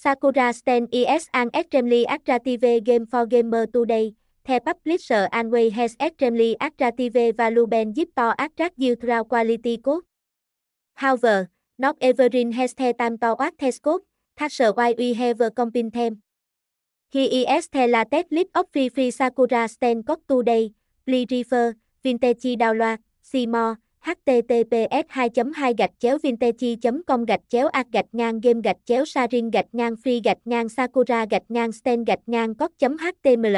Sakura 0.00 0.50
Stand 0.54 0.88
is 0.92 1.28
an 1.34 1.50
extremely 1.52 2.06
attractive 2.08 2.62
game 2.84 3.04
for 3.04 3.26
gamer 3.26 3.66
today. 3.66 4.14
The 4.46 4.58
publisher 4.58 5.28
Anway 5.30 5.72
has 5.72 5.94
extremely 6.00 6.56
attractive 6.58 7.12
value 7.36 7.68
zip 7.94 8.08
to 8.16 8.34
attract 8.38 8.76
you 8.78 8.96
through 8.96 9.24
quality 9.24 9.76
code. 9.76 10.04
However, 10.94 11.50
not 11.78 11.98
everyone 12.00 12.52
has 12.52 12.72
the 12.72 12.94
time 12.94 13.18
to 13.18 13.36
access 13.38 13.78
code, 13.78 14.00
that's 14.38 14.58
why 14.58 14.94
we 14.96 15.12
have 15.12 15.42
combined 15.54 15.92
them. 15.92 16.22
He 17.10 17.44
is 17.44 17.68
the 17.68 17.86
latest 17.86 18.32
lip 18.32 18.48
of 18.54 18.72
free 18.72 18.88
free 18.88 19.10
Sakura 19.10 19.68
Stand 19.68 20.06
code 20.06 20.24
today. 20.26 20.72
Please 21.04 21.26
refer, 21.30 21.74
vintage 22.02 22.56
download, 22.56 23.00
see 23.20 23.46
more 23.46 23.76
https 24.04 25.04
2 25.08 25.30
2 25.54 25.74
gạch 25.78 25.90
chéo 25.98 26.18
vintage 26.22 26.92
com 27.06 27.24
gạch 27.24 27.40
chéo 27.48 27.68
a 27.68 27.84
gạch 27.92 28.06
ngang 28.12 28.40
game 28.40 28.60
gạch 28.64 28.76
chéo 28.84 29.04
sarin 29.04 29.50
gạch 29.50 29.66
ngang 29.72 29.94
free 30.04 30.20
gạch 30.24 30.38
ngang 30.44 30.68
sakura 30.68 31.26
gạch 31.30 31.42
ngang 31.48 31.72
sten 31.72 32.04
gạch 32.04 32.22
ngang 32.26 32.54
cot 32.54 32.70
html 32.80 33.56